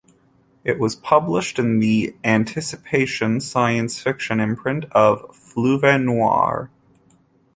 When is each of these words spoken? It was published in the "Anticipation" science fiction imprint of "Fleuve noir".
It 0.63 0.79
was 0.79 0.95
published 0.95 1.59
in 1.59 1.77
the 1.77 2.15
"Anticipation" 2.23 3.39
science 3.39 4.01
fiction 4.01 4.39
imprint 4.39 4.85
of 4.93 5.29
"Fleuve 5.35 5.83
noir". 6.03 6.71